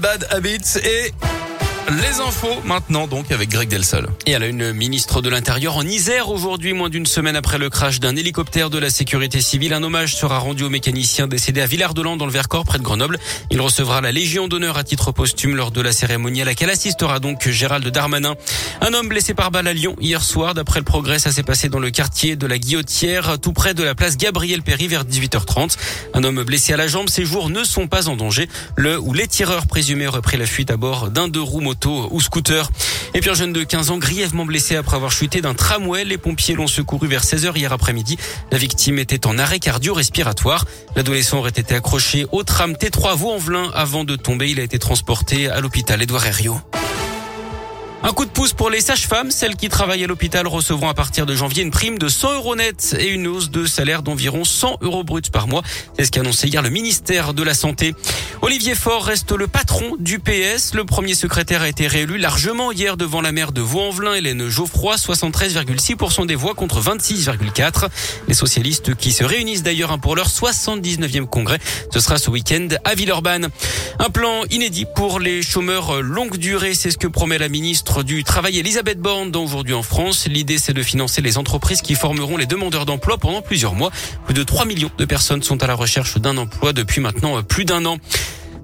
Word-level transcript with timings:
Bad 0.00 0.28
Habits 0.30 0.76
et 0.84 1.12
les 1.90 2.20
infos 2.20 2.60
maintenant 2.64 3.06
donc 3.06 3.32
avec 3.32 3.48
Greg 3.48 3.68
Delsol. 3.68 4.08
Et 4.26 4.32
elle 4.32 4.42
a 4.42 4.46
une 4.46 4.72
ministre 4.72 5.22
de 5.22 5.30
l'Intérieur 5.30 5.76
en 5.76 5.82
Isère 5.82 6.28
aujourd'hui, 6.28 6.74
moins 6.74 6.90
d'une 6.90 7.06
semaine 7.06 7.36
après 7.36 7.56
le 7.56 7.70
crash 7.70 7.98
d'un 8.00 8.14
hélicoptère 8.14 8.68
de 8.68 8.78
la 8.78 8.90
sécurité 8.90 9.40
civile. 9.40 9.72
Un 9.72 9.82
hommage 9.82 10.14
sera 10.14 10.38
rendu 10.38 10.64
au 10.64 10.68
mécanicien 10.68 11.26
décédé 11.26 11.62
à 11.62 11.66
Villard-de-Lans 11.66 12.16
dans 12.16 12.26
le 12.26 12.32
Vercors 12.32 12.64
près 12.64 12.78
de 12.78 12.82
Grenoble. 12.82 13.18
Il 13.50 13.60
recevra 13.60 14.00
la 14.00 14.12
Légion 14.12 14.48
d'honneur 14.48 14.76
à 14.76 14.84
titre 14.84 15.12
posthume 15.12 15.56
lors 15.56 15.70
de 15.70 15.80
la 15.80 15.92
cérémonie 15.92 16.42
à 16.42 16.44
laquelle 16.44 16.70
assistera 16.70 17.20
donc 17.20 17.48
Gérald 17.48 17.86
Darmanin. 17.88 18.34
Un 18.80 18.92
homme 18.92 19.08
blessé 19.08 19.32
par 19.32 19.50
balle 19.50 19.66
à 19.66 19.72
Lyon 19.72 19.96
hier 20.00 20.22
soir. 20.22 20.54
D'après 20.54 20.80
le 20.80 20.84
progrès, 20.84 21.18
ça 21.18 21.32
s'est 21.32 21.42
passé 21.42 21.68
dans 21.68 21.80
le 21.80 21.90
quartier 21.90 22.36
de 22.36 22.46
la 22.46 22.58
Guillotière, 22.58 23.38
tout 23.40 23.52
près 23.52 23.72
de 23.72 23.82
la 23.82 23.94
place 23.94 24.16
Gabriel 24.16 24.62
Péry 24.62 24.88
vers 24.88 25.04
18h30. 25.04 25.76
Un 26.12 26.24
homme 26.24 26.42
blessé 26.42 26.74
à 26.74 26.76
la 26.76 26.86
jambe. 26.86 27.08
Ses 27.08 27.24
jours 27.24 27.48
ne 27.48 27.64
sont 27.64 27.86
pas 27.86 28.08
en 28.08 28.16
danger. 28.16 28.48
Le 28.76 28.98
ou 28.98 29.14
les 29.14 29.26
tireurs 29.26 29.66
présumés 29.66 30.06
auraient 30.06 30.20
pris 30.20 30.36
la 30.36 30.46
fuite 30.46 30.70
à 30.70 30.76
bord 30.76 31.10
d'un 31.10 31.28
deux 31.28 31.40
roues 31.40 31.60
ou 31.86 32.20
scooter. 32.20 32.70
Et 33.14 33.20
puis 33.20 33.30
un 33.30 33.34
jeune 33.34 33.52
de 33.52 33.62
15 33.62 33.90
ans 33.90 33.98
grièvement 33.98 34.44
blessé 34.44 34.76
après 34.76 34.96
avoir 34.96 35.12
chuté 35.12 35.40
d'un 35.40 35.54
tramway. 35.54 36.04
Les 36.04 36.18
pompiers 36.18 36.54
l'ont 36.54 36.66
secouru 36.66 37.08
vers 37.08 37.24
16h 37.24 37.56
hier 37.56 37.72
après-midi. 37.72 38.16
La 38.50 38.58
victime 38.58 38.98
était 38.98 39.26
en 39.26 39.38
arrêt 39.38 39.58
cardio-respiratoire. 39.58 40.64
L'adolescent 40.96 41.38
aurait 41.38 41.50
été 41.50 41.74
accroché 41.74 42.26
au 42.32 42.42
tram 42.42 42.72
T3 42.72 43.16
Vaux-en-Velin 43.16 43.70
avant 43.74 44.04
de 44.04 44.16
tomber. 44.16 44.50
Il 44.50 44.60
a 44.60 44.62
été 44.62 44.78
transporté 44.78 45.48
à 45.48 45.60
l'hôpital 45.60 46.02
Édouard 46.02 46.26
Herriot. 46.26 46.60
Un 48.04 48.12
coup 48.12 48.24
de 48.24 48.30
pouce 48.30 48.52
pour 48.52 48.70
les 48.70 48.80
sages-femmes. 48.80 49.32
Celles 49.32 49.56
qui 49.56 49.68
travaillent 49.68 50.04
à 50.04 50.06
l'hôpital 50.06 50.46
recevront 50.46 50.88
à 50.88 50.94
partir 50.94 51.26
de 51.26 51.34
janvier 51.34 51.64
une 51.64 51.72
prime 51.72 51.98
de 51.98 52.08
100 52.08 52.34
euros 52.34 52.54
net 52.54 52.96
et 52.98 53.08
une 53.08 53.26
hausse 53.26 53.50
de 53.50 53.66
salaire 53.66 54.02
d'environ 54.02 54.44
100 54.44 54.78
euros 54.82 55.02
bruts 55.02 55.20
par 55.32 55.48
mois. 55.48 55.62
C'est 55.98 56.04
ce 56.04 56.10
qu'a 56.12 56.20
annoncé 56.20 56.46
hier 56.46 56.62
le 56.62 56.70
ministère 56.70 57.34
de 57.34 57.42
la 57.42 57.54
Santé. 57.54 57.96
Olivier 58.40 58.76
Faure 58.76 59.04
reste 59.04 59.32
le 59.32 59.48
patron 59.48 59.96
du 59.98 60.20
PS. 60.20 60.74
Le 60.74 60.84
premier 60.84 61.14
secrétaire 61.14 61.62
a 61.62 61.68
été 61.68 61.88
réélu 61.88 62.18
largement 62.18 62.70
hier 62.70 62.96
devant 62.96 63.20
la 63.20 63.32
maire 63.32 63.50
de 63.50 63.60
Vaux-en-Velin, 63.60 64.14
Hélène 64.14 64.48
Geoffroy, 64.48 64.94
73,6% 64.94 66.24
des 66.24 66.36
voix 66.36 66.54
contre 66.54 66.80
26,4%. 66.80 67.88
Les 68.28 68.34
socialistes 68.34 68.94
qui 68.94 69.10
se 69.10 69.24
réunissent 69.24 69.64
d'ailleurs 69.64 69.98
pour 69.98 70.14
leur 70.14 70.28
79e 70.28 71.26
congrès. 71.26 71.58
Ce 71.92 71.98
sera 71.98 72.16
ce 72.16 72.30
week-end 72.30 72.68
à 72.84 72.94
Villeurbanne. 72.94 73.48
Un 73.98 74.10
plan 74.10 74.44
inédit 74.50 74.86
pour 74.94 75.18
les 75.18 75.42
chômeurs 75.42 76.00
longue 76.00 76.36
durée. 76.36 76.74
C'est 76.74 76.92
ce 76.92 76.98
que 76.98 77.08
promet 77.08 77.38
la 77.38 77.48
ministre 77.48 77.87
du 78.04 78.22
Travail 78.22 78.58
Elisabeth 78.58 79.00
Borne 79.00 79.34
aujourd'hui 79.34 79.74
en 79.74 79.82
France. 79.82 80.26
L'idée 80.26 80.58
c'est 80.58 80.72
de 80.72 80.82
financer 80.82 81.22
les 81.22 81.38
entreprises 81.38 81.80
qui 81.80 81.94
formeront 81.94 82.36
les 82.36 82.46
demandeurs 82.46 82.84
d'emploi 82.84 83.16
pendant 83.18 83.40
plusieurs 83.40 83.74
mois. 83.74 83.90
Plus 84.26 84.34
de 84.34 84.42
3 84.42 84.66
millions 84.66 84.90
de 84.98 85.04
personnes 85.04 85.42
sont 85.42 85.62
à 85.62 85.66
la 85.66 85.74
recherche 85.74 86.18
d'un 86.18 86.36
emploi 86.36 86.72
depuis 86.72 87.00
maintenant 87.00 87.42
plus 87.42 87.64
d'un 87.64 87.84
an. 87.86 87.96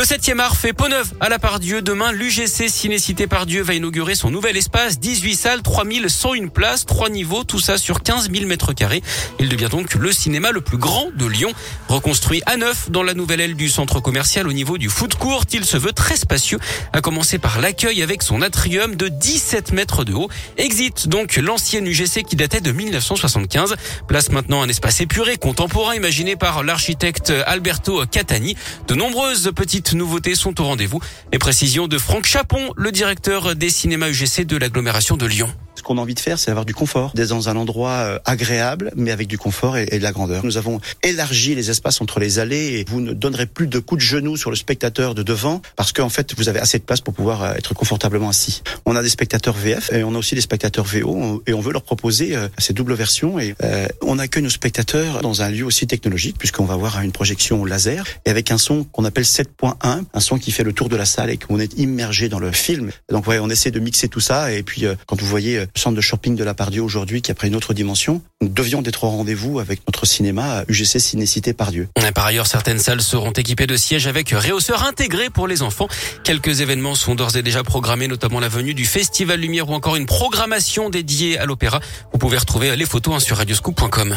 Le 0.00 0.06
7e 0.06 0.38
art 0.38 0.56
fait 0.56 0.72
peau 0.72 0.88
neuve 0.88 1.12
à 1.20 1.28
la 1.28 1.38
Pardieu. 1.38 1.82
Demain, 1.82 2.10
l'UGC 2.10 2.70
Cinécité 2.70 3.26
Pardieu 3.26 3.60
va 3.60 3.74
inaugurer 3.74 4.14
son 4.14 4.30
nouvel 4.30 4.56
espace. 4.56 4.98
18 4.98 5.36
salles, 5.36 5.60
3101 5.60 6.48
places, 6.48 6.86
3 6.86 7.10
niveaux, 7.10 7.44
tout 7.44 7.60
ça 7.60 7.76
sur 7.76 8.02
15 8.02 8.30
000 8.32 8.46
mètres 8.46 8.72
carrés. 8.72 9.02
Il 9.40 9.50
devient 9.50 9.68
donc 9.70 9.96
le 9.96 10.10
cinéma 10.10 10.52
le 10.52 10.62
plus 10.62 10.78
grand 10.78 11.10
de 11.14 11.26
Lyon. 11.26 11.52
Reconstruit 11.88 12.40
à 12.46 12.56
neuf 12.56 12.90
dans 12.90 13.02
la 13.02 13.12
nouvelle 13.12 13.42
aile 13.42 13.56
du 13.56 13.68
centre 13.68 14.00
commercial 14.00 14.48
au 14.48 14.54
niveau 14.54 14.78
du 14.78 14.88
foot 14.88 15.16
court. 15.16 15.44
Il 15.52 15.66
se 15.66 15.76
veut 15.76 15.92
très 15.92 16.16
spacieux, 16.16 16.60
à 16.94 17.02
commencer 17.02 17.38
par 17.38 17.60
l'accueil 17.60 18.02
avec 18.02 18.22
son 18.22 18.40
atrium 18.40 18.96
de 18.96 19.08
17 19.08 19.72
mètres 19.72 20.04
de 20.04 20.14
haut. 20.14 20.30
Exit 20.56 21.08
donc 21.08 21.36
l'ancienne 21.36 21.86
UGC 21.86 22.22
qui 22.22 22.36
datait 22.36 22.62
de 22.62 22.72
1975. 22.72 23.76
Place 24.08 24.30
maintenant 24.30 24.62
un 24.62 24.68
espace 24.70 25.02
épuré, 25.02 25.36
contemporain, 25.36 25.94
imaginé 25.94 26.36
par 26.36 26.62
l'architecte 26.62 27.34
Alberto 27.44 28.02
Catani. 28.10 28.56
De 28.88 28.94
nombreuses 28.94 29.52
petites 29.54 29.89
nouveautés 29.94 30.34
sont 30.34 30.60
au 30.60 30.64
rendez-vous. 30.64 31.00
Les 31.32 31.38
précisions 31.38 31.88
de 31.88 31.98
Franck 31.98 32.26
Chapon, 32.26 32.72
le 32.76 32.92
directeur 32.92 33.54
des 33.54 33.70
cinémas 33.70 34.08
UGC 34.08 34.44
de 34.44 34.56
l'agglomération 34.56 35.16
de 35.16 35.26
Lyon. 35.26 35.52
Ce 35.80 35.82
qu'on 35.82 35.96
a 35.96 36.02
envie 36.02 36.12
de 36.12 36.20
faire, 36.20 36.38
c'est 36.38 36.50
avoir 36.50 36.66
du 36.66 36.74
confort, 36.74 37.12
d'être 37.14 37.30
dans 37.30 37.48
un 37.48 37.56
endroit 37.56 37.92
euh, 37.92 38.18
agréable, 38.26 38.92
mais 38.96 39.12
avec 39.12 39.28
du 39.28 39.38
confort 39.38 39.78
et, 39.78 39.86
de 39.86 40.02
la 40.02 40.12
grandeur. 40.12 40.44
Nous 40.44 40.58
avons 40.58 40.78
élargi 41.02 41.54
les 41.54 41.70
espaces 41.70 42.02
entre 42.02 42.20
les 42.20 42.38
allées 42.38 42.80
et 42.80 42.84
vous 42.86 43.00
ne 43.00 43.14
donnerez 43.14 43.46
plus 43.46 43.66
de 43.66 43.78
coups 43.78 44.04
de 44.04 44.06
genoux 44.06 44.36
sur 44.36 44.50
le 44.50 44.56
spectateur 44.56 45.14
de 45.14 45.22
devant 45.22 45.62
parce 45.76 45.94
qu'en 45.94 46.10
fait, 46.10 46.34
vous 46.36 46.50
avez 46.50 46.60
assez 46.60 46.78
de 46.78 46.84
place 46.84 47.00
pour 47.00 47.14
pouvoir 47.14 47.42
euh, 47.42 47.54
être 47.54 47.72
confortablement 47.72 48.28
assis. 48.28 48.62
On 48.84 48.94
a 48.94 49.02
des 49.02 49.08
spectateurs 49.08 49.56
VF 49.56 49.90
et 49.94 50.04
on 50.04 50.14
a 50.14 50.18
aussi 50.18 50.34
des 50.34 50.42
spectateurs 50.42 50.84
VO 50.84 51.42
et 51.46 51.54
on 51.54 51.62
veut 51.62 51.72
leur 51.72 51.82
proposer 51.82 52.36
euh, 52.36 52.48
ces 52.58 52.74
doubles 52.74 52.92
versions 52.92 53.40
et 53.40 53.54
on 54.02 54.18
accueille 54.18 54.42
nos 54.42 54.50
spectateurs 54.50 55.22
dans 55.22 55.40
un 55.40 55.48
lieu 55.48 55.64
aussi 55.64 55.86
technologique 55.86 56.36
puisqu'on 56.38 56.66
va 56.66 56.74
avoir 56.74 57.00
une 57.00 57.12
projection 57.12 57.64
laser 57.64 58.04
et 58.26 58.30
avec 58.30 58.50
un 58.50 58.58
son 58.58 58.84
qu'on 58.84 59.06
appelle 59.06 59.24
7.1, 59.24 60.04
un 60.12 60.20
son 60.20 60.36
qui 60.36 60.52
fait 60.52 60.62
le 60.62 60.74
tour 60.74 60.90
de 60.90 60.96
la 60.96 61.06
salle 61.06 61.30
et 61.30 61.38
qu'on 61.38 61.58
est 61.58 61.78
immergé 61.78 62.28
dans 62.28 62.38
le 62.38 62.52
film. 62.52 62.90
Donc 63.10 63.26
ouais, 63.26 63.38
on 63.38 63.48
essaie 63.48 63.70
de 63.70 63.80
mixer 63.80 64.08
tout 64.08 64.20
ça 64.20 64.52
et 64.52 64.62
puis 64.62 64.84
quand 65.06 65.18
vous 65.18 65.26
voyez 65.26 65.64
centre 65.74 65.96
de 65.96 66.00
shopping 66.00 66.36
de 66.36 66.44
la 66.44 66.54
Pardieu 66.54 66.82
aujourd'hui 66.82 67.22
qui 67.22 67.30
a 67.30 67.34
pris 67.34 67.48
une 67.48 67.56
autre 67.56 67.74
dimension. 67.74 68.22
Nous 68.40 68.48
devions 68.48 68.82
d'être 68.82 69.04
au 69.04 69.10
rendez-vous 69.10 69.58
avec 69.60 69.80
notre 69.86 70.06
cinéma 70.06 70.64
UGC 70.68 70.98
Cinécité 70.98 71.52
Pardieu. 71.52 71.88
Par 72.14 72.26
ailleurs, 72.26 72.46
certaines 72.46 72.78
salles 72.78 73.02
seront 73.02 73.32
équipées 73.32 73.66
de 73.66 73.76
sièges 73.76 74.06
avec 74.06 74.30
réhausseurs 74.30 74.84
intégrés 74.84 75.30
pour 75.30 75.46
les 75.46 75.62
enfants. 75.62 75.88
Quelques 76.24 76.60
événements 76.60 76.94
sont 76.94 77.14
d'ores 77.14 77.36
et 77.36 77.42
déjà 77.42 77.62
programmés, 77.62 78.08
notamment 78.08 78.40
la 78.40 78.48
venue 78.48 78.74
du 78.74 78.84
Festival 78.84 79.40
Lumière 79.40 79.68
ou 79.70 79.74
encore 79.74 79.96
une 79.96 80.06
programmation 80.06 80.90
dédiée 80.90 81.38
à 81.38 81.46
l'opéra. 81.46 81.80
Vous 82.12 82.18
pouvez 82.18 82.38
retrouver 82.38 82.74
les 82.76 82.86
photos 82.86 83.14
hein, 83.14 83.20
sur 83.20 83.36
radioscoop.com. 83.36 84.16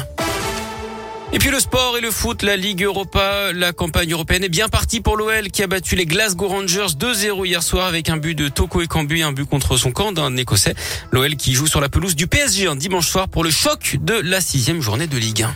Et 1.33 1.39
puis 1.39 1.49
le 1.49 1.59
sport 1.59 1.97
et 1.97 2.01
le 2.01 2.11
foot, 2.11 2.43
la 2.43 2.55
Ligue 2.55 2.83
Europa, 2.83 3.51
la 3.53 3.73
campagne 3.73 4.11
européenne 4.11 4.43
est 4.43 4.49
bien 4.49 4.69
partie 4.69 5.01
pour 5.01 5.17
l'OL 5.17 5.49
qui 5.49 5.63
a 5.63 5.67
battu 5.67 5.95
les 5.95 6.05
Glasgow 6.05 6.47
Rangers 6.47 6.93
2-0 6.95 7.47
hier 7.47 7.63
soir 7.63 7.87
avec 7.87 8.07
un 8.09 8.17
but 8.17 8.35
de 8.35 8.49
Toko 8.49 8.81
Ekambu, 8.81 9.23
un 9.23 9.31
but 9.31 9.49
contre 9.49 9.75
son 9.75 9.91
camp 9.91 10.11
d'un 10.11 10.37
Écossais. 10.37 10.75
L'OL 11.11 11.35
qui 11.35 11.53
joue 11.53 11.65
sur 11.65 11.81
la 11.81 11.89
pelouse 11.89 12.15
du 12.15 12.27
PSG 12.27 12.67
un 12.67 12.75
dimanche 12.75 13.07
soir 13.07 13.29
pour 13.29 13.43
le 13.43 13.49
choc 13.49 13.97
de 13.99 14.13
la 14.13 14.41
sixième 14.41 14.79
journée 14.79 15.07
de 15.07 15.17
Ligue 15.17 15.41
1. 15.41 15.55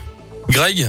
Greg? 0.49 0.87